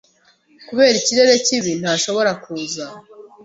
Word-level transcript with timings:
Kubera 0.67 0.93
ikirere 1.01 1.33
kibi, 1.45 1.71
ntashobora 1.81 2.31
kuza. 2.43 2.85